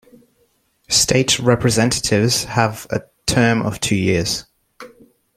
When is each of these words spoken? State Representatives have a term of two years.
State 0.89 1.37
Representatives 1.37 2.45
have 2.45 2.87
a 2.89 3.01
term 3.27 3.61
of 3.61 3.79
two 3.79 3.95
years. 3.95 4.45